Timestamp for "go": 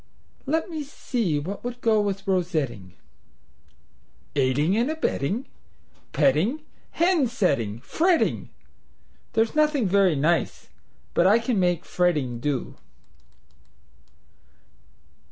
1.79-2.01